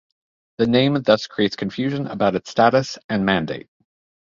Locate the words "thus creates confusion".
1.03-2.07